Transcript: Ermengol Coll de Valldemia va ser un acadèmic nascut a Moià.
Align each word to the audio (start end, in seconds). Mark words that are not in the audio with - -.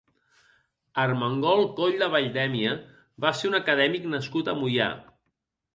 Ermengol 1.03 1.61
Coll 1.81 2.01
de 2.05 2.09
Valldemia 2.15 2.73
va 3.27 3.35
ser 3.43 3.53
un 3.53 3.61
acadèmic 3.61 4.13
nascut 4.17 4.53
a 4.55 4.59
Moià. 4.65 4.95